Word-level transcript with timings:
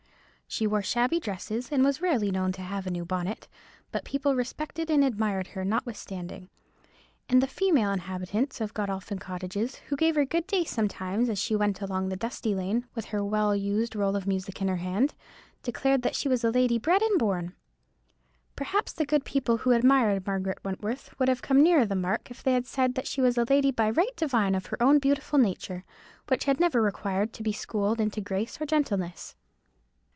She 0.53 0.67
wore 0.67 0.81
shabby 0.83 1.17
dresses, 1.17 1.71
and 1.71 1.81
was 1.81 2.01
rarely 2.01 2.29
known 2.29 2.51
to 2.51 2.61
have 2.61 2.85
a 2.85 2.91
new 2.91 3.05
bonnet; 3.05 3.47
but 3.89 4.03
people 4.03 4.35
respected 4.35 4.89
and 4.89 5.01
admired 5.01 5.47
her, 5.55 5.63
notwithstanding; 5.63 6.49
and 7.29 7.41
the 7.41 7.47
female 7.47 7.89
inhabitants 7.93 8.59
of 8.59 8.73
Godolphin 8.73 9.17
Cottages, 9.17 9.75
who 9.87 9.95
gave 9.95 10.15
her 10.15 10.25
good 10.25 10.45
day 10.47 10.65
sometimes 10.65 11.29
as 11.29 11.39
she 11.39 11.55
went 11.55 11.79
along 11.79 12.09
the 12.09 12.17
dusty 12.17 12.53
lane 12.53 12.85
with 12.95 13.05
her 13.05 13.23
well 13.23 13.55
used 13.55 13.95
roll 13.95 14.13
of 14.13 14.27
music 14.27 14.61
in 14.61 14.67
her 14.67 14.75
hand, 14.75 15.13
declared 15.63 16.01
that 16.01 16.17
she 16.17 16.27
was 16.27 16.43
a 16.43 16.51
lady 16.51 16.77
bred 16.77 17.01
and 17.01 17.17
born. 17.17 17.55
Perhaps 18.57 18.91
the 18.91 19.05
good 19.05 19.23
people 19.23 19.59
who 19.59 19.71
admired 19.71 20.27
Margaret 20.27 20.59
Wentworth 20.65 21.17
would 21.17 21.29
have 21.29 21.41
come 21.41 21.63
nearer 21.63 21.85
the 21.85 21.95
mark 21.95 22.29
if 22.29 22.43
they 22.43 22.51
had 22.55 22.67
said 22.67 22.95
that 22.95 23.07
she 23.07 23.21
was 23.21 23.37
a 23.37 23.45
lady 23.45 23.71
by 23.71 23.89
right 23.89 24.17
divine 24.17 24.53
of 24.55 24.65
her 24.65 24.83
own 24.83 24.99
beautiful 24.99 25.39
nature, 25.39 25.85
which 26.27 26.43
had 26.43 26.59
never 26.59 26.81
required 26.81 27.31
to 27.31 27.41
be 27.43 27.53
schooled 27.53 28.01
into 28.01 28.19
grace 28.19 28.59
or 28.59 28.65
gentleness. 28.65 29.37